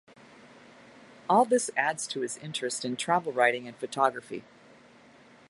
All 1.29 1.45
this 1.45 1.69
adds 1.77 2.07
to 2.07 2.21
his 2.21 2.37
interest 2.37 2.83
in 2.83 2.95
travel 2.95 3.31
writing 3.31 3.67
and 3.67 3.77
photography. 3.77 4.43